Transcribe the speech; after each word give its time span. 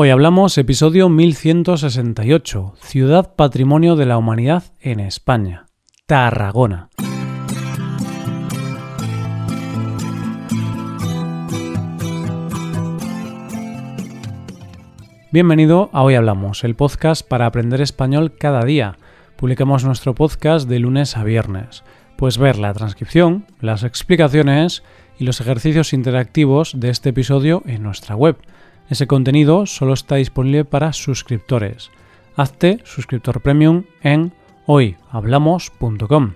Hoy 0.00 0.10
hablamos 0.10 0.56
episodio 0.58 1.08
1168, 1.08 2.74
Ciudad 2.80 3.34
Patrimonio 3.34 3.96
de 3.96 4.06
la 4.06 4.16
Humanidad 4.16 4.62
en 4.80 5.00
España, 5.00 5.66
Tarragona. 6.06 6.88
Bienvenido 15.32 15.90
a 15.92 16.04
Hoy 16.04 16.14
Hablamos, 16.14 16.62
el 16.62 16.76
podcast 16.76 17.26
para 17.26 17.46
aprender 17.46 17.80
español 17.80 18.36
cada 18.38 18.62
día. 18.62 18.98
Publicamos 19.34 19.84
nuestro 19.84 20.14
podcast 20.14 20.68
de 20.68 20.78
lunes 20.78 21.16
a 21.16 21.24
viernes. 21.24 21.82
Puedes 22.16 22.38
ver 22.38 22.56
la 22.56 22.72
transcripción, 22.72 23.46
las 23.60 23.82
explicaciones 23.82 24.84
y 25.18 25.24
los 25.24 25.40
ejercicios 25.40 25.92
interactivos 25.92 26.78
de 26.78 26.90
este 26.90 27.08
episodio 27.08 27.64
en 27.66 27.82
nuestra 27.82 28.14
web 28.14 28.36
ese 28.88 29.06
contenido 29.06 29.66
solo 29.66 29.92
está 29.92 30.16
disponible 30.16 30.64
para 30.64 30.92
suscriptores. 30.92 31.90
Hazte 32.36 32.78
suscriptor 32.84 33.40
premium 33.40 33.84
en 34.02 34.32
hoyhablamos.com. 34.66 36.34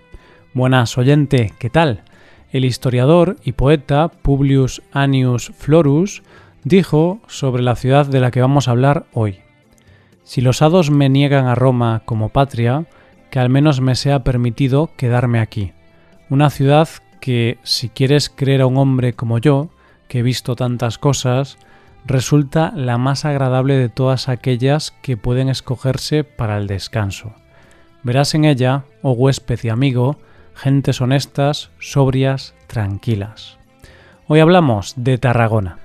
Buenas 0.52 0.98
oyente, 0.98 1.52
¿qué 1.58 1.70
tal? 1.70 2.02
El 2.50 2.64
historiador 2.64 3.36
y 3.42 3.52
poeta 3.52 4.08
Publius 4.08 4.82
Annius 4.92 5.52
Florus 5.56 6.22
dijo 6.64 7.20
sobre 7.26 7.62
la 7.62 7.76
ciudad 7.76 8.06
de 8.06 8.20
la 8.20 8.30
que 8.30 8.42
vamos 8.42 8.68
a 8.68 8.72
hablar 8.72 9.06
hoy. 9.14 9.38
Si 10.24 10.40
los 10.40 10.60
hados 10.60 10.90
me 10.90 11.08
niegan 11.08 11.46
a 11.46 11.54
Roma 11.54 12.02
como 12.04 12.28
patria, 12.28 12.86
que 13.30 13.38
al 13.38 13.48
menos 13.48 13.80
me 13.80 13.94
sea 13.94 14.22
permitido 14.24 14.90
quedarme 14.96 15.40
aquí. 15.40 15.72
Una 16.28 16.50
ciudad 16.50 16.88
que, 17.20 17.58
si 17.62 17.88
quieres 17.88 18.28
creer 18.28 18.60
a 18.60 18.66
un 18.66 18.76
hombre 18.76 19.14
como 19.14 19.38
yo, 19.38 19.70
que 20.08 20.18
he 20.18 20.22
visto 20.22 20.54
tantas 20.54 20.98
cosas, 20.98 21.56
resulta 22.04 22.72
la 22.74 22.98
más 22.98 23.24
agradable 23.24 23.74
de 23.74 23.88
todas 23.88 24.28
aquellas 24.28 24.92
que 25.02 25.16
pueden 25.16 25.48
escogerse 25.48 26.24
para 26.24 26.58
el 26.58 26.66
descanso. 26.66 27.34
Verás 28.02 28.34
en 28.34 28.44
ella, 28.44 28.84
oh 29.02 29.12
huésped 29.12 29.60
y 29.62 29.68
amigo, 29.68 30.18
gentes 30.54 31.00
honestas, 31.00 31.70
sobrias, 31.78 32.54
tranquilas. 32.66 33.58
Hoy 34.26 34.40
hablamos 34.40 34.94
de 34.96 35.18
Tarragona. 35.18 35.78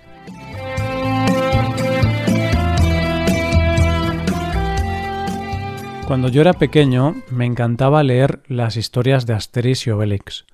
Cuando 6.07 6.29
yo 6.29 6.39
era 6.39 6.53
pequeño 6.53 7.15
me 7.29 7.45
encantaba 7.45 8.01
leer 8.01 8.41
las 8.47 8.77
historias 8.77 9.25
de 9.25 9.33
Asterix 9.33 9.85
y 9.87 9.91
Obelix. 9.91 10.45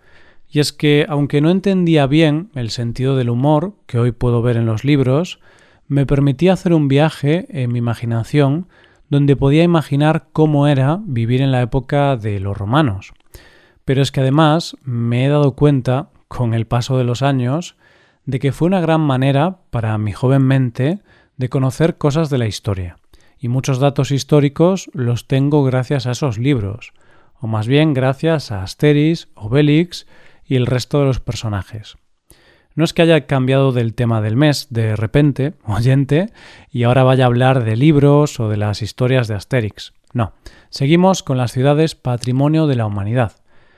Y 0.49 0.59
es 0.59 0.73
que, 0.73 1.05
aunque 1.07 1.41
no 1.41 1.49
entendía 1.49 2.07
bien 2.07 2.49
el 2.55 2.71
sentido 2.71 3.15
del 3.15 3.29
humor 3.29 3.73
que 3.85 3.99
hoy 3.99 4.11
puedo 4.11 4.41
ver 4.41 4.57
en 4.57 4.65
los 4.65 4.83
libros, 4.83 5.39
me 5.87 6.05
permitía 6.05 6.53
hacer 6.53 6.73
un 6.73 6.87
viaje 6.87 7.45
en 7.49 7.71
mi 7.71 7.79
imaginación 7.79 8.67
donde 9.09 9.35
podía 9.35 9.63
imaginar 9.63 10.27
cómo 10.33 10.67
era 10.67 10.99
vivir 11.05 11.41
en 11.41 11.51
la 11.51 11.61
época 11.61 12.17
de 12.17 12.39
los 12.39 12.57
romanos. 12.57 13.13
Pero 13.85 14.01
es 14.01 14.11
que 14.11 14.21
además 14.21 14.75
me 14.83 15.25
he 15.25 15.29
dado 15.29 15.53
cuenta, 15.53 16.09
con 16.27 16.53
el 16.53 16.65
paso 16.65 16.97
de 16.97 17.03
los 17.03 17.21
años, 17.21 17.75
de 18.25 18.39
que 18.39 18.51
fue 18.51 18.67
una 18.67 18.81
gran 18.81 19.01
manera 19.01 19.59
para 19.69 19.97
mi 19.97 20.13
joven 20.13 20.43
mente 20.43 21.01
de 21.37 21.49
conocer 21.49 21.97
cosas 21.97 22.29
de 22.29 22.37
la 22.37 22.47
historia. 22.47 22.97
Y 23.37 23.49
muchos 23.49 23.79
datos 23.79 24.11
históricos 24.11 24.89
los 24.93 25.27
tengo 25.27 25.63
gracias 25.63 26.07
a 26.07 26.11
esos 26.11 26.37
libros, 26.37 26.93
o 27.39 27.47
más 27.47 27.67
bien 27.67 27.93
gracias 27.93 28.51
a 28.51 28.63
Asterix, 28.63 29.27
Obelix 29.35 30.07
y 30.45 30.55
el 30.55 30.65
resto 30.65 30.99
de 30.99 31.05
los 31.05 31.19
personajes. 31.19 31.97
No 32.75 32.83
es 32.83 32.93
que 32.93 33.01
haya 33.03 33.25
cambiado 33.25 33.71
del 33.71 33.93
tema 33.93 34.21
del 34.21 34.35
mes 34.35 34.67
de 34.69 34.95
repente, 34.95 35.53
oyente, 35.65 36.31
y 36.71 36.83
ahora 36.83 37.03
vaya 37.03 37.25
a 37.25 37.27
hablar 37.27 37.63
de 37.63 37.75
libros 37.75 38.39
o 38.39 38.49
de 38.49 38.57
las 38.57 38.81
historias 38.81 39.27
de 39.27 39.35
Asterix. 39.35 39.93
No, 40.13 40.33
seguimos 40.69 41.23
con 41.23 41.37
las 41.37 41.51
ciudades 41.51 41.95
patrimonio 41.95 42.67
de 42.67 42.75
la 42.75 42.85
humanidad. 42.85 43.33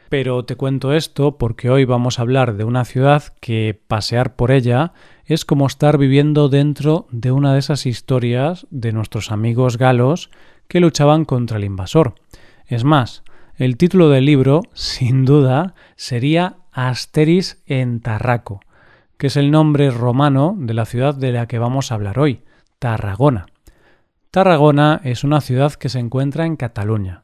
Pero 0.09 0.45
te 0.45 0.55
cuento 0.55 0.93
esto 0.93 1.37
porque 1.37 1.69
hoy 1.69 1.83
vamos 1.83 2.19
a 2.19 2.21
hablar 2.21 2.55
de 2.55 2.63
una 2.63 2.85
ciudad 2.85 3.23
que 3.41 3.79
pasear 3.87 4.35
por 4.35 4.51
ella 4.51 4.93
es 5.25 5.45
como 5.45 5.65
estar 5.65 5.97
viviendo 5.97 6.49
dentro 6.49 7.07
de 7.11 7.31
una 7.31 7.53
de 7.53 7.59
esas 7.59 7.85
historias 7.85 8.67
de 8.69 8.91
nuestros 8.91 9.31
amigos 9.31 9.77
galos 9.77 10.29
que 10.67 10.79
luchaban 10.79 11.25
contra 11.25 11.57
el 11.57 11.63
invasor. 11.63 12.15
Es 12.67 12.83
más, 12.83 13.23
el 13.57 13.77
título 13.77 14.09
del 14.09 14.25
libro, 14.25 14.63
sin 14.73 15.25
duda, 15.25 15.73
sería 15.95 16.57
Asterix 16.71 17.61
en 17.65 18.01
Tarraco, 18.01 18.61
que 19.17 19.27
es 19.27 19.37
el 19.37 19.51
nombre 19.51 19.91
romano 19.91 20.55
de 20.57 20.73
la 20.73 20.85
ciudad 20.85 21.15
de 21.15 21.31
la 21.31 21.47
que 21.47 21.59
vamos 21.59 21.91
a 21.91 21.95
hablar 21.95 22.19
hoy, 22.19 22.43
Tarragona. 22.79 23.45
Tarragona 24.31 24.99
es 25.03 25.23
una 25.23 25.41
ciudad 25.41 25.73
que 25.73 25.89
se 25.89 25.99
encuentra 25.99 26.45
en 26.45 26.57
Cataluña, 26.57 27.23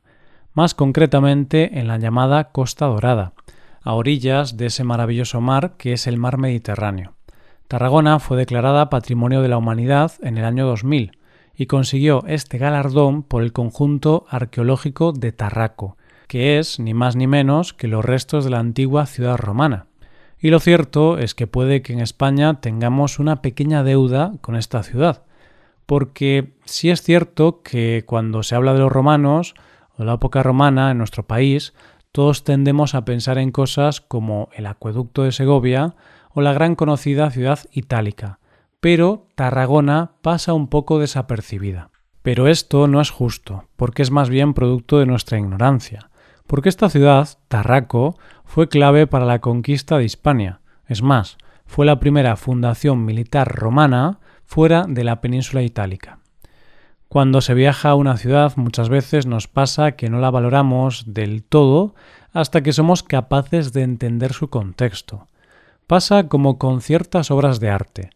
más 0.54 0.74
concretamente 0.74 1.80
en 1.80 1.88
la 1.88 1.98
llamada 1.98 2.52
Costa 2.52 2.86
Dorada, 2.86 3.34
a 3.82 3.94
orillas 3.94 4.58
de 4.58 4.68
ese 4.68 4.84
maravilloso 4.84 5.42
mar 5.42 5.76
que 5.78 5.94
es 5.94 6.08
el 6.08 6.18
mar 6.18 6.38
Mediterráneo. 6.38 7.16
Tarragona 7.68 8.20
fue 8.20 8.38
declarada 8.38 8.90
Patrimonio 8.90 9.42
de 9.42 9.48
la 9.48 9.58
Humanidad 9.58 10.14
en 10.22 10.38
el 10.38 10.46
año 10.46 10.66
2000 10.68 11.18
y 11.56 11.66
consiguió 11.66 12.24
este 12.28 12.58
galardón 12.58 13.24
por 13.24 13.44
el 13.44 13.54
conjunto 13.54 14.26
arqueológico 14.30 15.12
de 15.12 15.32
Tarraco, 15.32 15.98
que 16.28 16.60
es 16.60 16.80
ni 16.80 16.94
más 16.94 17.16
ni 17.16 17.28
menos 17.28 17.74
que 17.74 17.88
los 17.88 18.04
restos 18.04 18.46
de 18.46 18.52
la 18.52 18.60
antigua 18.60 19.06
ciudad 19.06 19.38
romana. 19.38 19.88
Y 20.42 20.50
lo 20.50 20.60
cierto 20.60 21.20
es 21.20 21.36
que 21.36 21.46
puede 21.46 21.84
que 21.84 21.94
en 21.94 22.00
España 22.00 22.60
tengamos 22.62 23.20
una 23.20 23.44
pequeña 23.44 23.84
deuda 23.84 24.34
con 24.42 24.56
esta 24.56 24.82
ciudad, 24.82 25.24
porque 25.86 26.56
sí 26.66 26.90
es 26.90 27.04
cierto 27.04 27.62
que 27.62 28.04
cuando 28.08 28.42
se 28.42 28.56
habla 28.56 28.74
de 28.74 28.80
los 28.80 28.92
romanos 28.92 29.54
o 29.98 30.04
la 30.04 30.14
época 30.14 30.42
romana 30.42 30.90
en 30.90 30.98
nuestro 30.98 31.28
país, 31.28 31.76
todos 32.12 32.44
tendemos 32.44 32.96
a 32.96 33.06
pensar 33.06 33.38
en 33.38 33.52
cosas 33.52 34.02
como 34.02 34.50
el 34.54 34.66
acueducto 34.66 35.22
de 35.24 35.32
Segovia 35.32 35.94
o 36.34 36.42
la 36.42 36.54
gran 36.54 36.74
conocida 36.74 37.30
ciudad 37.30 37.60
itálica, 37.72 38.40
pero 38.80 39.28
Tarragona 39.36 40.14
pasa 40.24 40.54
un 40.54 40.70
poco 40.70 40.98
desapercibida. 40.98 41.92
Pero 42.24 42.48
esto 42.48 42.88
no 42.88 43.00
es 43.00 43.12
justo, 43.12 43.66
porque 43.76 44.02
es 44.02 44.10
más 44.10 44.30
bien 44.30 44.56
producto 44.56 44.98
de 44.98 45.06
nuestra 45.06 45.38
ignorancia 45.38 46.12
porque 46.52 46.68
esta 46.68 46.90
ciudad, 46.90 47.30
Tarraco, 47.48 48.18
fue 48.54 48.68
clave 48.68 49.08
para 49.08 49.24
la 49.24 49.40
conquista 49.40 49.98
de 49.98 50.04
Hispania. 50.04 50.60
Es 50.86 51.02
más, 51.02 51.38
fue 51.66 51.86
la 51.86 52.02
primera 52.02 52.36
fundación 52.36 53.06
militar 53.06 53.48
romana 53.48 54.20
fuera 54.44 54.84
de 54.90 55.06
la 55.06 55.22
península 55.22 55.62
itálica. 55.62 56.20
Cuando 57.08 57.40
se 57.40 57.54
viaja 57.54 57.92
a 57.92 57.96
una 57.96 58.18
ciudad 58.18 58.52
muchas 58.58 58.90
veces 58.90 59.26
nos 59.26 59.48
pasa 59.48 59.94
que 59.94 60.10
no 60.10 60.20
la 60.20 60.32
valoramos 60.32 61.14
del 61.14 61.44
todo 61.44 61.96
hasta 62.34 62.62
que 62.62 62.74
somos 62.74 63.04
capaces 63.04 63.72
de 63.72 63.84
entender 63.84 64.34
su 64.34 64.50
contexto. 64.50 65.30
Pasa 65.88 66.28
como 66.28 66.58
con 66.58 66.82
ciertas 66.82 67.32
obras 67.32 67.62
de 67.62 67.70
arte, 67.70 68.10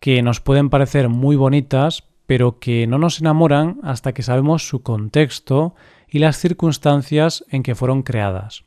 que 0.00 0.22
nos 0.22 0.40
pueden 0.40 0.70
parecer 0.70 1.08
muy 1.08 1.36
bonitas, 1.36 2.02
pero 2.26 2.58
que 2.58 2.88
no 2.88 2.98
nos 2.98 3.20
enamoran 3.20 3.78
hasta 3.84 4.12
que 4.12 4.24
sabemos 4.24 4.66
su 4.66 4.82
contexto 4.82 5.76
y 6.08 6.18
las 6.18 6.36
circunstancias 6.36 7.44
en 7.48 7.62
que 7.62 7.76
fueron 7.76 8.02
creadas. 8.02 8.64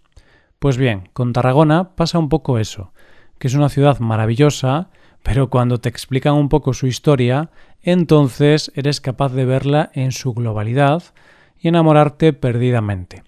Pues 0.61 0.77
bien, 0.77 1.09
con 1.13 1.33
Tarragona 1.33 1.95
pasa 1.95 2.19
un 2.19 2.29
poco 2.29 2.59
eso, 2.59 2.91
que 3.39 3.47
es 3.47 3.55
una 3.55 3.67
ciudad 3.67 3.97
maravillosa, 3.97 4.89
pero 5.23 5.49
cuando 5.49 5.79
te 5.79 5.89
explican 5.89 6.35
un 6.35 6.49
poco 6.49 6.75
su 6.75 6.85
historia, 6.85 7.49
entonces 7.81 8.71
eres 8.75 9.01
capaz 9.01 9.29
de 9.29 9.45
verla 9.45 9.89
en 9.95 10.11
su 10.11 10.35
globalidad 10.35 11.01
y 11.59 11.69
enamorarte 11.69 12.33
perdidamente. 12.33 13.23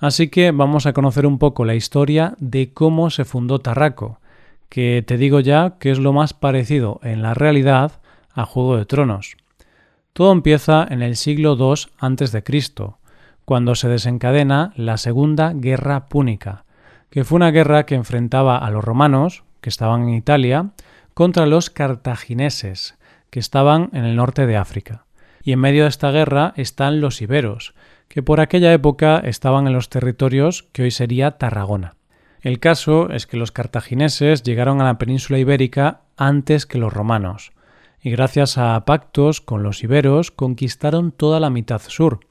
Así 0.00 0.30
que 0.30 0.50
vamos 0.50 0.86
a 0.86 0.92
conocer 0.92 1.26
un 1.26 1.38
poco 1.38 1.64
la 1.64 1.76
historia 1.76 2.34
de 2.40 2.72
cómo 2.72 3.10
se 3.10 3.24
fundó 3.24 3.60
Tarraco, 3.60 4.18
que 4.68 5.04
te 5.06 5.16
digo 5.16 5.38
ya 5.38 5.76
que 5.78 5.92
es 5.92 6.00
lo 6.00 6.12
más 6.12 6.34
parecido 6.34 6.98
en 7.04 7.22
la 7.22 7.34
realidad 7.34 8.00
a 8.32 8.46
Juego 8.46 8.78
de 8.78 8.84
Tronos. 8.84 9.36
Todo 10.12 10.32
empieza 10.32 10.84
en 10.90 11.02
el 11.02 11.14
siglo 11.14 11.54
II 11.56 11.86
a.C., 12.00 12.42
cuando 13.44 13.76
se 13.76 13.88
desencadena 13.88 14.72
la 14.74 14.96
Segunda 14.96 15.52
Guerra 15.54 16.06
Púnica, 16.06 16.63
que 17.14 17.22
fue 17.22 17.36
una 17.36 17.52
guerra 17.52 17.86
que 17.86 17.94
enfrentaba 17.94 18.58
a 18.58 18.68
los 18.72 18.82
romanos, 18.82 19.44
que 19.60 19.68
estaban 19.68 20.02
en 20.02 20.14
Italia, 20.14 20.70
contra 21.14 21.46
los 21.46 21.70
cartagineses, 21.70 22.98
que 23.30 23.38
estaban 23.38 23.88
en 23.92 24.04
el 24.04 24.16
norte 24.16 24.48
de 24.48 24.56
África. 24.56 25.04
Y 25.40 25.52
en 25.52 25.60
medio 25.60 25.84
de 25.84 25.90
esta 25.90 26.10
guerra 26.10 26.54
están 26.56 27.00
los 27.00 27.22
iberos, 27.22 27.72
que 28.08 28.24
por 28.24 28.40
aquella 28.40 28.72
época 28.72 29.20
estaban 29.20 29.68
en 29.68 29.74
los 29.74 29.90
territorios 29.90 30.64
que 30.72 30.82
hoy 30.82 30.90
sería 30.90 31.38
Tarragona. 31.38 31.94
El 32.40 32.58
caso 32.58 33.08
es 33.10 33.28
que 33.28 33.36
los 33.36 33.52
cartagineses 33.52 34.42
llegaron 34.42 34.80
a 34.80 34.84
la 34.84 34.98
península 34.98 35.38
ibérica 35.38 36.00
antes 36.16 36.66
que 36.66 36.78
los 36.78 36.92
romanos, 36.92 37.52
y 38.02 38.10
gracias 38.10 38.58
a 38.58 38.84
pactos 38.84 39.40
con 39.40 39.62
los 39.62 39.84
iberos 39.84 40.32
conquistaron 40.32 41.12
toda 41.12 41.38
la 41.38 41.50
mitad 41.50 41.80
sur, 41.80 42.26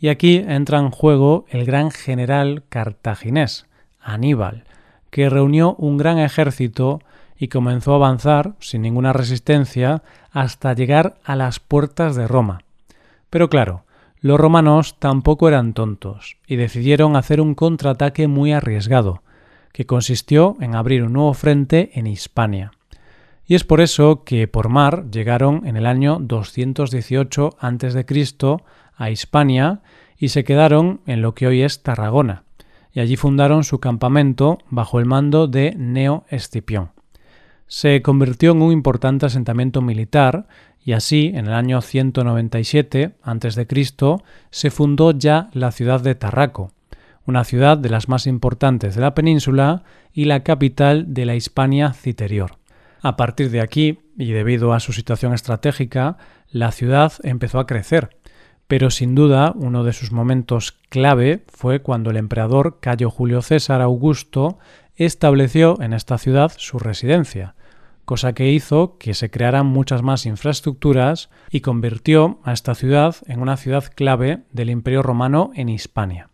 y 0.00 0.08
aquí 0.08 0.42
entra 0.48 0.80
en 0.80 0.90
juego 0.90 1.44
el 1.48 1.64
gran 1.64 1.92
general 1.92 2.64
cartaginés, 2.68 3.66
Aníbal, 4.06 4.64
que 5.10 5.28
reunió 5.28 5.74
un 5.74 5.98
gran 5.98 6.18
ejército 6.18 7.00
y 7.38 7.48
comenzó 7.48 7.92
a 7.92 7.96
avanzar 7.96 8.54
sin 8.60 8.82
ninguna 8.82 9.12
resistencia 9.12 10.02
hasta 10.30 10.72
llegar 10.72 11.16
a 11.24 11.36
las 11.36 11.60
puertas 11.60 12.16
de 12.16 12.28
Roma. 12.28 12.62
Pero 13.28 13.50
claro, 13.50 13.84
los 14.20 14.40
romanos 14.40 14.96
tampoco 14.98 15.48
eran 15.48 15.74
tontos 15.74 16.36
y 16.46 16.56
decidieron 16.56 17.16
hacer 17.16 17.40
un 17.40 17.54
contraataque 17.54 18.28
muy 18.28 18.52
arriesgado, 18.52 19.22
que 19.72 19.86
consistió 19.86 20.56
en 20.60 20.74
abrir 20.74 21.02
un 21.02 21.12
nuevo 21.12 21.34
frente 21.34 21.90
en 21.94 22.06
Hispania. 22.06 22.72
Y 23.46 23.54
es 23.54 23.64
por 23.64 23.80
eso 23.80 24.24
que 24.24 24.48
por 24.48 24.68
mar 24.68 25.10
llegaron 25.10 25.66
en 25.66 25.76
el 25.76 25.86
año 25.86 26.18
218 26.20 27.56
a.C. 27.60 28.06
a 28.96 29.10
Hispania 29.10 29.80
y 30.18 30.28
se 30.28 30.44
quedaron 30.44 31.00
en 31.06 31.22
lo 31.22 31.34
que 31.34 31.46
hoy 31.46 31.62
es 31.62 31.82
Tarragona, 31.82 32.45
y 32.96 33.00
allí 33.00 33.16
fundaron 33.16 33.62
su 33.62 33.78
campamento 33.78 34.56
bajo 34.70 34.98
el 34.98 35.04
mando 35.04 35.48
de 35.48 35.74
Neo 35.76 36.24
Escipión. 36.30 36.92
Se 37.66 38.00
convirtió 38.00 38.52
en 38.52 38.62
un 38.62 38.72
importante 38.72 39.26
asentamiento 39.26 39.82
militar 39.82 40.46
y 40.82 40.92
así, 40.92 41.30
en 41.34 41.46
el 41.46 41.52
año 41.52 41.82
197 41.82 43.16
a.C., 43.22 43.66
se 44.48 44.70
fundó 44.70 45.10
ya 45.10 45.50
la 45.52 45.72
ciudad 45.72 46.00
de 46.00 46.14
Tarraco, 46.14 46.72
una 47.26 47.44
ciudad 47.44 47.76
de 47.76 47.90
las 47.90 48.08
más 48.08 48.26
importantes 48.26 48.94
de 48.94 49.02
la 49.02 49.14
península 49.14 49.82
y 50.14 50.24
la 50.24 50.42
capital 50.42 51.12
de 51.12 51.26
la 51.26 51.34
Hispania 51.34 51.92
citerior. 51.92 52.52
A 53.02 53.18
partir 53.18 53.50
de 53.50 53.60
aquí, 53.60 53.98
y 54.16 54.32
debido 54.32 54.72
a 54.72 54.80
su 54.80 54.94
situación 54.94 55.34
estratégica, 55.34 56.16
la 56.50 56.72
ciudad 56.72 57.12
empezó 57.24 57.58
a 57.58 57.66
crecer, 57.66 58.16
pero 58.66 58.90
sin 58.90 59.14
duda 59.14 59.52
uno 59.54 59.84
de 59.84 59.92
sus 59.92 60.12
momentos 60.12 60.72
clave 60.88 61.44
fue 61.48 61.82
cuando 61.82 62.10
el 62.10 62.16
emperador 62.16 62.78
Cayo 62.80 63.10
Julio 63.10 63.42
César 63.42 63.80
Augusto 63.80 64.58
estableció 64.96 65.80
en 65.80 65.92
esta 65.92 66.18
ciudad 66.18 66.52
su 66.56 66.78
residencia, 66.78 67.54
cosa 68.04 68.32
que 68.32 68.50
hizo 68.50 68.98
que 68.98 69.14
se 69.14 69.30
crearan 69.30 69.66
muchas 69.66 70.02
más 70.02 70.26
infraestructuras 70.26 71.30
y 71.50 71.60
convirtió 71.60 72.40
a 72.44 72.52
esta 72.52 72.74
ciudad 72.74 73.16
en 73.26 73.40
una 73.40 73.56
ciudad 73.56 73.84
clave 73.94 74.44
del 74.52 74.70
Imperio 74.70 75.02
Romano 75.02 75.50
en 75.54 75.68
Hispania. 75.68 76.30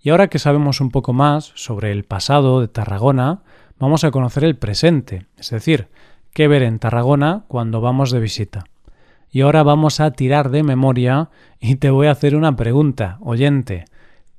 Y 0.00 0.10
ahora 0.10 0.28
que 0.28 0.38
sabemos 0.38 0.80
un 0.80 0.90
poco 0.90 1.12
más 1.12 1.52
sobre 1.54 1.92
el 1.92 2.04
pasado 2.04 2.60
de 2.60 2.68
Tarragona, 2.68 3.42
vamos 3.78 4.04
a 4.04 4.10
conocer 4.10 4.44
el 4.44 4.56
presente, 4.56 5.26
es 5.36 5.50
decir, 5.50 5.88
qué 6.32 6.46
ver 6.46 6.62
en 6.62 6.78
Tarragona 6.78 7.44
cuando 7.48 7.80
vamos 7.80 8.10
de 8.10 8.20
visita. 8.20 8.64
Y 9.30 9.42
ahora 9.42 9.62
vamos 9.62 10.00
a 10.00 10.10
tirar 10.12 10.50
de 10.50 10.62
memoria 10.62 11.30
y 11.60 11.76
te 11.76 11.90
voy 11.90 12.06
a 12.06 12.12
hacer 12.12 12.34
una 12.34 12.56
pregunta, 12.56 13.18
oyente. 13.20 13.84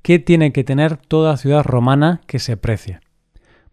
¿Qué 0.01 0.19
tiene 0.19 0.51
que 0.51 0.63
tener 0.63 0.97
toda 0.97 1.37
ciudad 1.37 1.63
romana 1.63 2.21
que 2.25 2.39
se 2.39 2.57
precie? 2.57 2.99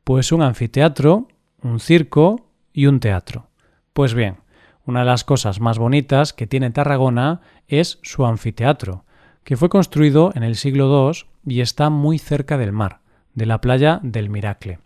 Pues 0.04 0.32
un 0.32 0.42
anfiteatro, 0.42 1.28
un 1.62 1.80
circo 1.80 2.48
y 2.72 2.86
un 2.86 3.00
teatro. 3.00 3.48
Pues 3.92 4.12
bien, 4.12 4.38
una 4.84 5.00
de 5.00 5.06
las 5.06 5.24
cosas 5.24 5.60
más 5.60 5.78
bonitas 5.78 6.32
que 6.32 6.46
tiene 6.46 6.70
Tarragona 6.70 7.40
es 7.66 7.98
su 8.02 8.26
anfiteatro, 8.26 9.04
que 9.42 9.56
fue 9.56 9.68
construido 9.68 10.32
en 10.34 10.42
el 10.42 10.56
siglo 10.56 11.10
II 11.10 11.26
y 11.46 11.60
está 11.60 11.90
muy 11.90 12.18
cerca 12.18 12.58
del 12.58 12.72
mar, 12.72 13.00
de 13.34 13.46
la 13.46 13.60
playa 13.60 14.00
del 14.02 14.28
Miracle. 14.28 14.78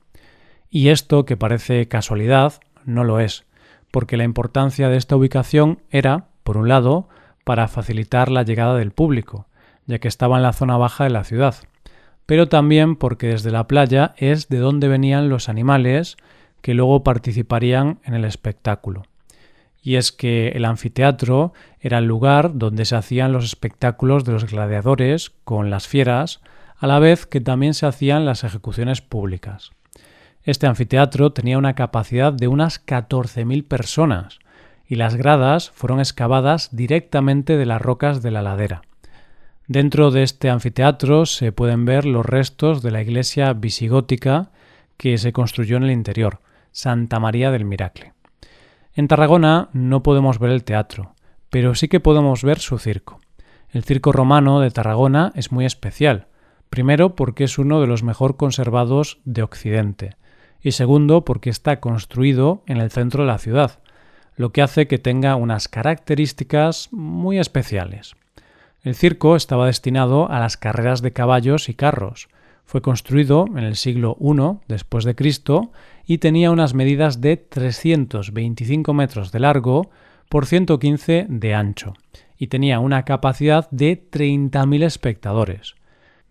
Y 0.71 0.89
esto, 0.89 1.25
que 1.25 1.37
parece 1.37 1.89
casualidad, 1.89 2.61
no 2.85 3.05
lo 3.05 3.19
es, 3.19 3.45
porque 3.91 4.17
la 4.17 4.25
importancia 4.25 4.89
de 4.89 4.97
esta 4.97 5.17
ubicación 5.17 5.81
era, 5.91 6.27
por 6.43 6.57
un 6.57 6.69
lado, 6.69 7.09
para 7.45 7.69
facilitar 7.69 8.31
la 8.31 8.43
llegada 8.43 8.77
del 8.77 8.93
público, 8.93 9.47
ya 9.87 9.99
que 9.99 10.09
estaba 10.09 10.37
en 10.37 10.43
la 10.43 10.53
zona 10.53 10.77
baja 10.77 11.05
de 11.05 11.11
la 11.11 11.25
ciudad, 11.25 11.57
pero 12.27 12.49
también 12.49 12.95
porque 12.97 13.29
desde 13.29 13.51
la 13.51 13.67
playa 13.67 14.15
es 14.17 14.49
de 14.49 14.59
donde 14.59 14.89
venían 14.89 15.29
los 15.29 15.49
animales 15.49 16.17
que 16.61 16.75
luego 16.75 17.03
participarían 17.03 17.99
en 18.05 18.15
el 18.15 18.25
espectáculo. 18.25 19.03
Y 19.83 19.97
es 19.97 20.13
que 20.13 20.49
el 20.49 20.67
anfiteatro 20.67 21.53
era 21.81 21.99
el 21.99 22.05
lugar 22.05 22.57
donde 22.57 22.85
se 22.85 22.97
hacían 22.97 23.33
los 23.33 23.45
espectáculos 23.45 24.25
de 24.25 24.33
los 24.33 24.45
gladiadores 24.45 25.33
con 25.45 25.71
las 25.71 25.89
fieras, 25.89 26.41
a 26.77 26.87
la 26.87 26.99
vez 26.99 27.27
que 27.27 27.41
también 27.41 27.75
se 27.75 27.87
hacían 27.87 28.27
las 28.27 28.45
ejecuciones 28.45 29.01
públicas. 29.01 29.73
Este 30.45 30.67
anfiteatro 30.67 31.33
tenía 31.33 31.59
una 31.59 31.75
capacidad 31.75 32.33
de 32.33 32.49
unas 32.49 32.85
14.000 32.85 33.67
personas 33.67 34.39
y 34.87 34.97
las 34.97 35.15
gradas 35.15 35.71
fueron 35.71 36.01
excavadas 36.01 36.75
directamente 36.75 37.57
de 37.57 37.67
las 37.67 37.81
rocas 37.81 38.23
de 38.23 38.31
la 38.31 38.43
ladera. 38.43 38.83
Dentro 39.67 40.11
de 40.11 40.23
este 40.23 40.51
anfiteatro 40.51 41.27
se 41.27 41.53
pueden 41.53 41.85
ver 41.85 42.07
los 42.07 42.27
restos 42.27 42.83
de 42.83 42.91
la 42.91 43.03
iglesia 43.03 43.53
visigótica 43.53 44.51
que 44.97 45.17
se 45.19 45.33
construyó 45.33 45.77
en 45.77 45.85
el 45.85 45.93
interior, 45.93 46.41
Santa 46.73 47.21
María 47.21 47.51
del 47.51 47.65
Miracle. 47.65 48.13
En 48.95 49.09
Tarragona 49.09 49.69
no 49.73 50.03
podemos 50.03 50.39
ver 50.39 50.51
el 50.51 50.65
teatro, 50.65 51.15
pero 51.51 51.75
sí 51.75 51.87
que 51.87 52.01
podemos 52.01 52.43
ver 52.43 52.59
su 52.59 52.79
circo. 52.79 53.21
El 53.71 53.85
circo 53.85 54.11
romano 54.11 54.59
de 54.61 54.71
Tarragona 54.71 55.33
es 55.37 55.53
muy 55.53 55.67
especial, 55.67 56.27
primero 56.71 57.15
porque 57.15 57.45
es 57.45 57.59
uno 57.59 57.81
de 57.81 57.87
los 57.87 58.03
mejor 58.03 58.37
conservados 58.37 59.21
de 59.25 59.43
Occidente, 59.43 60.17
y 60.63 60.73
segundo 60.73 61.25
porque 61.25 61.51
está 61.51 61.81
construido 61.81 62.63
en 62.67 62.79
el 62.79 62.91
centro 62.91 63.25
de 63.25 63.29
la 63.29 63.39
ciudad, 63.39 63.79
lo 64.37 64.53
que 64.53 64.63
hace 64.63 64.87
que 64.87 64.99
tenga 64.99 65.37
unas 65.37 65.69
características 65.69 66.89
muy 66.93 67.39
especiales. 67.39 68.15
El 68.83 68.95
circo 68.95 69.37
estaba 69.37 69.67
destinado 69.67 70.31
a 70.31 70.41
las 70.41 70.57
carreras 70.57 71.03
de 71.03 71.13
caballos 71.13 71.69
y 71.69 71.75
carros. 71.75 72.29
Fue 72.65 72.81
construido 72.81 73.47
en 73.49 73.65
el 73.65 73.77
siglo 73.77 74.17
I 74.21 74.61
después 74.69 75.05
de 75.05 75.15
Cristo 75.15 75.73
y 76.07 76.19
tenía 76.19 76.51
unas 76.51 76.73
medidas 76.73 77.21
de 77.21 77.37
325 77.37 78.95
metros 78.95 79.33
de 79.33 79.41
largo 79.41 79.91
por 80.31 80.47
115 80.47 81.27
de 81.29 81.55
ancho 81.55 81.95
y 82.39 82.47
tenía 82.47 82.81
una 82.81 83.05
capacidad 83.05 83.69
de 83.71 84.03
30.000 84.11 84.85
espectadores. 84.85 85.75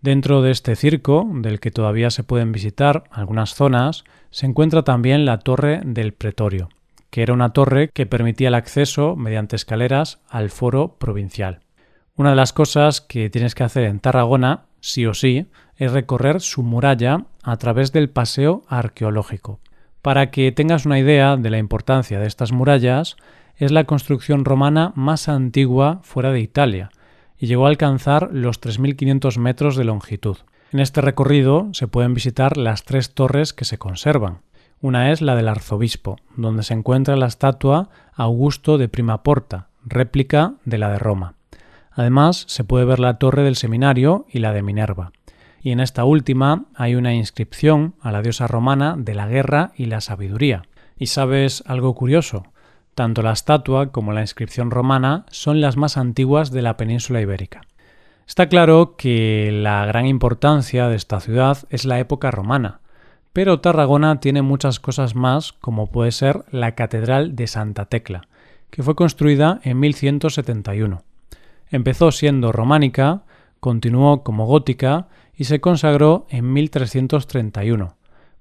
Dentro 0.02 0.40
de 0.40 0.50
este 0.50 0.76
circo, 0.76 1.28
del 1.30 1.60
que 1.60 1.70
todavía 1.70 2.10
se 2.10 2.24
pueden 2.24 2.52
visitar 2.52 3.04
algunas 3.10 3.54
zonas, 3.54 4.04
se 4.30 4.46
encuentra 4.46 4.82
también 4.82 5.26
la 5.26 5.40
Torre 5.40 5.82
del 5.84 6.14
Pretorio, 6.14 6.70
que 7.10 7.22
era 7.22 7.34
una 7.34 7.52
torre 7.52 7.90
que 7.92 8.06
permitía 8.06 8.48
el 8.48 8.54
acceso 8.54 9.14
mediante 9.14 9.56
escaleras 9.56 10.20
al 10.30 10.48
foro 10.48 10.96
provincial. 10.96 11.60
Una 12.16 12.30
de 12.30 12.36
las 12.36 12.54
cosas 12.54 13.02
que 13.02 13.28
tienes 13.28 13.54
que 13.54 13.62
hacer 13.62 13.84
en 13.84 14.00
Tarragona, 14.00 14.64
sí 14.80 15.04
o 15.04 15.12
sí, 15.12 15.48
es 15.76 15.92
recorrer 15.92 16.40
su 16.40 16.62
muralla 16.62 17.26
a 17.42 17.58
través 17.58 17.92
del 17.92 18.08
paseo 18.08 18.62
arqueológico. 18.68 19.60
Para 20.00 20.30
que 20.30 20.50
tengas 20.50 20.86
una 20.86 20.98
idea 20.98 21.36
de 21.36 21.50
la 21.50 21.58
importancia 21.58 22.18
de 22.18 22.26
estas 22.26 22.52
murallas, 22.52 23.16
es 23.56 23.70
la 23.70 23.84
construcción 23.84 24.46
romana 24.46 24.92
más 24.96 25.28
antigua 25.28 26.00
fuera 26.02 26.30
de 26.30 26.40
Italia, 26.40 26.90
y 27.40 27.46
llegó 27.46 27.66
a 27.66 27.70
alcanzar 27.70 28.28
los 28.32 28.60
3.500 28.60 29.38
metros 29.38 29.74
de 29.74 29.84
longitud. 29.84 30.36
En 30.72 30.78
este 30.78 31.00
recorrido 31.00 31.70
se 31.72 31.88
pueden 31.88 32.14
visitar 32.14 32.56
las 32.56 32.84
tres 32.84 33.14
torres 33.14 33.52
que 33.52 33.64
se 33.64 33.78
conservan. 33.78 34.42
Una 34.82 35.10
es 35.10 35.20
la 35.20 35.34
del 35.34 35.48
arzobispo, 35.48 36.16
donde 36.36 36.62
se 36.62 36.74
encuentra 36.74 37.16
la 37.16 37.26
estatua 37.26 37.88
Augusto 38.14 38.78
de 38.78 38.88
Prima 38.88 39.22
Porta, 39.22 39.68
réplica 39.84 40.54
de 40.64 40.78
la 40.78 40.90
de 40.90 40.98
Roma. 40.98 41.34
Además, 41.90 42.44
se 42.46 42.62
puede 42.62 42.84
ver 42.84 43.00
la 43.00 43.18
torre 43.18 43.42
del 43.42 43.56
seminario 43.56 44.26
y 44.30 44.38
la 44.38 44.52
de 44.52 44.62
Minerva. 44.62 45.12
Y 45.62 45.72
en 45.72 45.80
esta 45.80 46.04
última 46.04 46.66
hay 46.74 46.94
una 46.94 47.14
inscripción 47.14 47.94
a 48.00 48.12
la 48.12 48.22
diosa 48.22 48.46
romana 48.46 48.94
de 48.96 49.14
la 49.14 49.26
guerra 49.26 49.72
y 49.76 49.86
la 49.86 50.00
sabiduría. 50.00 50.62
¿Y 50.98 51.06
sabes 51.06 51.62
algo 51.66 51.94
curioso? 51.94 52.44
Tanto 52.94 53.22
la 53.22 53.32
estatua 53.32 53.92
como 53.92 54.12
la 54.12 54.20
inscripción 54.20 54.70
romana 54.70 55.24
son 55.30 55.60
las 55.60 55.76
más 55.76 55.96
antiguas 55.96 56.50
de 56.50 56.62
la 56.62 56.76
península 56.76 57.20
ibérica. 57.20 57.62
Está 58.26 58.48
claro 58.48 58.94
que 58.96 59.50
la 59.52 59.84
gran 59.86 60.06
importancia 60.06 60.88
de 60.88 60.96
esta 60.96 61.20
ciudad 61.20 61.58
es 61.70 61.84
la 61.84 61.98
época 61.98 62.30
romana, 62.30 62.80
pero 63.32 63.60
Tarragona 63.60 64.20
tiene 64.20 64.42
muchas 64.42 64.80
cosas 64.80 65.14
más 65.14 65.52
como 65.52 65.88
puede 65.88 66.12
ser 66.12 66.44
la 66.50 66.74
Catedral 66.74 67.36
de 67.36 67.46
Santa 67.46 67.86
Tecla, 67.86 68.28
que 68.70 68.82
fue 68.82 68.94
construida 68.94 69.60
en 69.62 69.80
1171. 69.80 71.02
Empezó 71.70 72.12
siendo 72.12 72.52
románica, 72.52 73.22
continuó 73.60 74.22
como 74.22 74.46
gótica 74.46 75.08
y 75.34 75.44
se 75.44 75.60
consagró 75.60 76.26
en 76.30 76.52
1331, 76.52 77.96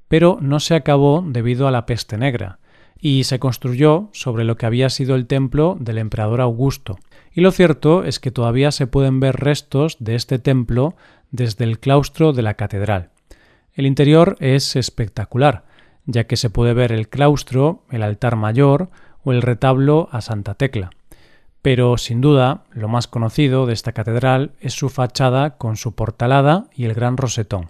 pero 0.08 0.38
no 0.42 0.60
se 0.60 0.76
acabó 0.76 1.24
debido 1.26 1.68
a 1.68 1.72
la 1.72 1.86
peste 1.86 2.18
negra, 2.18 2.60
y 3.02 3.24
se 3.24 3.40
construyó 3.40 4.10
sobre 4.12 4.44
lo 4.44 4.58
que 4.58 4.66
había 4.66 4.90
sido 4.90 5.16
el 5.16 5.28
templo 5.28 5.78
del 5.80 5.98
emperador 5.98 6.42
Augusto. 6.42 6.98
Y 7.34 7.42
lo 7.42 7.52
cierto 7.52 8.04
es 8.04 8.20
que 8.20 8.32
todavía 8.32 8.72
se 8.72 8.88
pueden 8.88 9.20
ver 9.20 9.38
restos 9.38 9.98
de 10.00 10.16
este 10.16 10.40
templo 10.40 10.96
desde 11.32 11.64
el 11.64 11.80
claustro 11.80 12.34
de 12.34 12.42
la 12.42 12.56
catedral. 12.56 13.10
El 13.74 13.86
interior 13.86 14.36
es 14.40 14.76
espectacular, 14.76 15.64
ya 16.06 16.26
que 16.26 16.38
se 16.38 16.50
puede 16.50 16.74
ver 16.74 16.92
el 16.92 17.08
claustro, 17.08 17.84
el 17.92 18.04
altar 18.04 18.36
mayor 18.36 18.90
o 19.24 19.32
el 19.32 19.42
retablo 19.42 20.10
a 20.12 20.22
Santa 20.22 20.56
Tecla. 20.56 20.90
Pero 21.62 21.98
sin 21.98 22.22
duda, 22.22 22.64
lo 22.72 22.88
más 22.88 23.08
conocido 23.08 23.66
de 23.66 23.74
esta 23.74 23.92
catedral 23.92 24.54
es 24.60 24.74
su 24.74 24.90
fachada 24.90 25.58
con 25.58 25.78
su 25.78 25.94
portalada 25.94 26.68
y 26.74 26.86
el 26.86 26.94
gran 26.94 27.18
rosetón. 27.18 27.70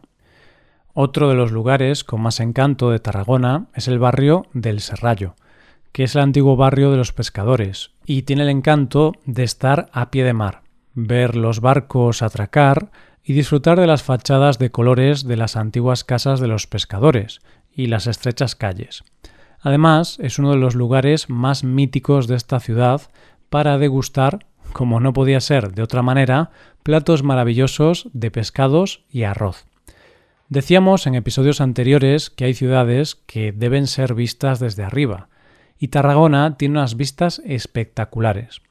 Otro 1.02 1.30
de 1.30 1.36
los 1.36 1.54
lugares 1.54 2.04
con 2.04 2.20
más 2.20 2.42
encanto 2.42 2.92
de 2.92 3.00
Tarragona 3.00 3.68
es 3.74 3.88
el 3.88 4.00
barrio 4.00 4.48
del 4.52 4.82
Serrallo, 4.82 5.34
que 5.94 6.04
es 6.04 6.14
el 6.16 6.22
antiguo 6.22 6.58
barrio 6.58 6.92
de 6.92 6.98
los 6.98 7.14
pescadores, 7.14 7.92
y 8.06 8.24
tiene 8.24 8.42
el 8.42 8.50
encanto 8.50 9.14
de 9.24 9.46
estar 9.46 9.90
a 9.94 10.12
pie 10.12 10.26
de 10.26 10.34
mar, 10.34 10.62
ver 10.96 11.38
los 11.38 11.62
barcos 11.62 12.22
atracar 12.22 12.92
y 13.24 13.32
disfrutar 13.32 13.80
de 13.80 13.88
las 13.88 14.04
fachadas 14.04 14.60
de 14.60 14.72
colores 14.72 15.24
de 15.24 15.38
las 15.38 15.56
antiguas 15.56 16.04
casas 16.04 16.42
de 16.42 16.50
los 16.50 16.68
pescadores 16.68 17.40
y 17.72 17.88
las 17.88 18.06
estrechas 18.06 18.58
calles. 18.58 19.06
Además, 19.62 20.18
es 20.20 20.38
uno 20.38 20.52
de 20.52 20.58
los 20.58 20.76
lugares 20.76 21.30
más 21.30 21.64
míticos 21.64 22.28
de 22.28 22.36
esta 22.36 22.60
ciudad 22.60 23.04
para 23.50 23.78
degustar, 23.78 24.48
como 24.74 25.00
no 25.00 25.14
podía 25.14 25.40
ser 25.40 25.72
de 25.72 25.82
otra 25.82 26.02
manera, 26.02 26.52
platos 26.84 27.24
maravillosos 27.24 28.10
de 28.12 28.32
pescados 28.32 29.06
y 29.10 29.24
arroz. 29.24 29.69
Decíamos 30.50 31.06
en 31.06 31.14
episodios 31.14 31.62
anteriores 31.62 32.32
que 32.32 32.46
hay 32.46 32.56
ciudades 32.56 33.14
que 33.28 33.52
deben 33.52 33.86
ser 33.86 34.16
vistas 34.16 34.60
desde 34.60 34.84
arriba, 34.84 35.30
y 35.78 35.90
Tarragona 35.90 36.58
tiene 36.58 36.80
unas 36.80 36.98
vistas 36.98 37.40
espectaculares. 37.46 38.64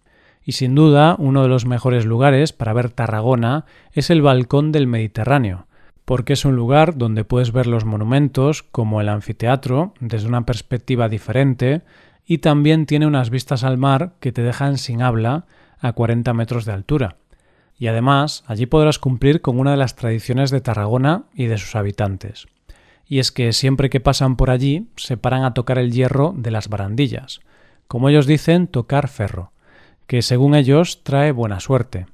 Y 0.42 0.52
sin 0.52 0.74
duda, 0.74 1.14
uno 1.20 1.40
de 1.44 1.48
los 1.48 1.66
mejores 1.66 2.04
lugares 2.04 2.52
para 2.52 2.72
ver 2.72 2.90
Tarragona 2.90 3.64
es 3.92 4.10
el 4.10 4.22
balcón 4.22 4.72
del 4.72 4.88
Mediterráneo, 4.88 5.68
porque 6.04 6.32
es 6.32 6.44
un 6.44 6.56
lugar 6.56 6.98
donde 6.98 7.22
puedes 7.22 7.52
ver 7.52 7.68
los 7.68 7.84
monumentos, 7.84 8.64
como 8.64 9.00
el 9.00 9.08
anfiteatro, 9.08 9.94
desde 10.00 10.26
una 10.26 10.44
perspectiva 10.44 11.08
diferente, 11.08 11.82
y 12.26 12.38
también 12.38 12.86
tiene 12.86 13.06
unas 13.06 13.30
vistas 13.30 13.62
al 13.62 13.78
mar 13.78 14.14
que 14.18 14.32
te 14.32 14.42
dejan 14.42 14.78
sin 14.78 15.00
habla 15.00 15.46
a 15.78 15.92
40 15.92 16.34
metros 16.34 16.64
de 16.64 16.72
altura. 16.72 17.18
Y 17.78 17.86
además, 17.86 18.42
allí 18.46 18.66
podrás 18.66 18.98
cumplir 18.98 19.40
con 19.40 19.58
una 19.58 19.70
de 19.70 19.76
las 19.76 19.94
tradiciones 19.94 20.50
de 20.50 20.60
Tarragona 20.60 21.24
y 21.32 21.46
de 21.46 21.58
sus 21.58 21.76
habitantes. 21.76 22.46
Y 23.06 23.20
es 23.20 23.32
que 23.32 23.52
siempre 23.52 23.88
que 23.88 24.00
pasan 24.00 24.36
por 24.36 24.50
allí 24.50 24.88
se 24.96 25.16
paran 25.16 25.44
a 25.44 25.54
tocar 25.54 25.78
el 25.78 25.92
hierro 25.92 26.34
de 26.36 26.50
las 26.50 26.68
barandillas. 26.68 27.40
Como 27.86 28.08
ellos 28.08 28.26
dicen, 28.26 28.66
tocar 28.66 29.08
ferro, 29.08 29.52
que 30.06 30.22
según 30.22 30.54
ellos 30.54 31.02
trae 31.04 31.32
buena 31.32 31.60
suerte. 31.60 32.06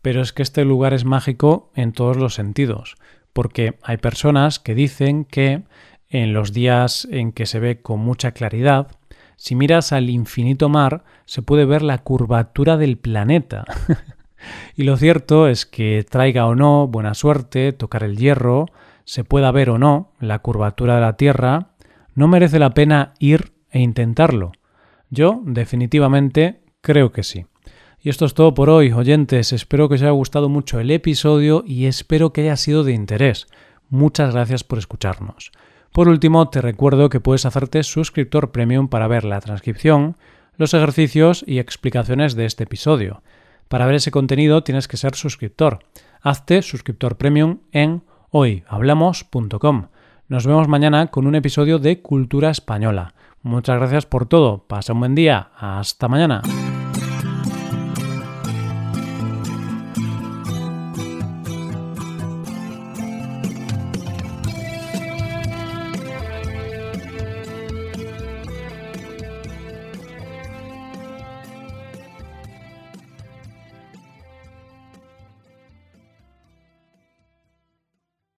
Pero 0.00 0.22
es 0.22 0.32
que 0.32 0.42
este 0.42 0.64
lugar 0.64 0.94
es 0.94 1.04
mágico 1.04 1.70
en 1.74 1.92
todos 1.92 2.16
los 2.16 2.34
sentidos, 2.34 2.96
porque 3.32 3.78
hay 3.82 3.98
personas 3.98 4.58
que 4.58 4.74
dicen 4.74 5.24
que 5.24 5.64
en 6.08 6.32
los 6.32 6.52
días 6.52 7.08
en 7.10 7.32
que 7.32 7.46
se 7.46 7.58
ve 7.58 7.80
con 7.80 8.00
mucha 8.00 8.32
claridad, 8.32 8.88
si 9.36 9.54
miras 9.54 9.92
al 9.92 10.08
infinito 10.10 10.68
mar, 10.68 11.04
se 11.24 11.42
puede 11.42 11.64
ver 11.64 11.82
la 11.82 11.98
curvatura 11.98 12.76
del 12.76 12.96
planeta. 12.98 13.64
y 14.76 14.84
lo 14.84 14.96
cierto 14.96 15.48
es 15.48 15.66
que 15.66 16.04
traiga 16.08 16.46
o 16.46 16.54
no 16.54 16.86
buena 16.86 17.14
suerte, 17.14 17.72
tocar 17.72 18.02
el 18.02 18.16
hierro, 18.16 18.66
se 19.04 19.24
pueda 19.24 19.50
ver 19.50 19.70
o 19.70 19.78
no 19.78 20.12
la 20.20 20.38
curvatura 20.40 20.94
de 20.94 21.00
la 21.00 21.16
Tierra, 21.16 21.72
no 22.14 22.28
merece 22.28 22.58
la 22.58 22.74
pena 22.74 23.14
ir 23.18 23.52
e 23.70 23.80
intentarlo. 23.80 24.52
Yo 25.10 25.40
definitivamente 25.44 26.60
creo 26.80 27.12
que 27.12 27.22
sí. 27.22 27.46
Y 28.00 28.08
esto 28.08 28.24
es 28.24 28.34
todo 28.34 28.54
por 28.54 28.68
hoy, 28.68 28.92
oyentes. 28.92 29.52
Espero 29.52 29.88
que 29.88 29.94
os 29.94 30.02
haya 30.02 30.10
gustado 30.10 30.48
mucho 30.48 30.80
el 30.80 30.90
episodio 30.90 31.62
y 31.66 31.86
espero 31.86 32.32
que 32.32 32.42
haya 32.42 32.56
sido 32.56 32.82
de 32.82 32.92
interés. 32.92 33.46
Muchas 33.88 34.34
gracias 34.34 34.64
por 34.64 34.78
escucharnos. 34.78 35.52
Por 35.92 36.08
último, 36.08 36.48
te 36.48 36.60
recuerdo 36.60 37.10
que 37.10 37.20
puedes 37.20 37.44
hacerte 37.44 37.82
suscriptor 37.82 38.50
premium 38.50 38.88
para 38.88 39.06
ver 39.06 39.24
la 39.24 39.40
transcripción, 39.40 40.16
los 40.56 40.74
ejercicios 40.74 41.44
y 41.46 41.58
explicaciones 41.58 42.34
de 42.34 42.46
este 42.46 42.64
episodio. 42.64 43.22
Para 43.72 43.86
ver 43.86 43.94
ese 43.94 44.10
contenido 44.10 44.62
tienes 44.62 44.86
que 44.86 44.98
ser 44.98 45.14
suscriptor. 45.14 45.78
Hazte 46.20 46.60
suscriptor 46.60 47.16
premium 47.16 47.60
en 47.72 48.02
hoyhablamos.com. 48.28 49.86
Nos 50.28 50.46
vemos 50.46 50.68
mañana 50.68 51.06
con 51.06 51.26
un 51.26 51.36
episodio 51.36 51.78
de 51.78 52.02
Cultura 52.02 52.50
Española. 52.50 53.14
Muchas 53.40 53.78
gracias 53.78 54.04
por 54.04 54.26
todo. 54.26 54.66
Pasa 54.66 54.92
un 54.92 55.00
buen 55.00 55.14
día. 55.14 55.52
Hasta 55.56 56.06
mañana. 56.06 56.42